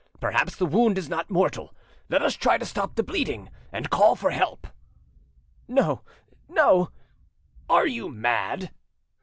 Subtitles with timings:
[0.19, 1.75] Perhaps the wound is not mortal.
[2.09, 4.65] Let us try to stop the bleeding and call for help."
[5.67, 6.01] "No,
[6.49, 6.89] no—"
[7.69, 8.71] "Are you mad?"